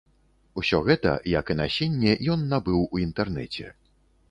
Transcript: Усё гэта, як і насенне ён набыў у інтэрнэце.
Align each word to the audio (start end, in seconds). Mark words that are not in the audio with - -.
Усё 0.61 0.79
гэта, 0.87 1.11
як 1.33 1.51
і 1.55 1.57
насенне 1.61 2.17
ён 2.37 2.49
набыў 2.57 2.83
у 2.93 3.05
інтэрнэце. 3.07 3.71